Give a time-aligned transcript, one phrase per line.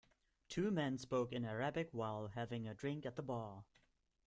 [0.49, 3.65] Two men spoke in Arabic while having a drink at the bar.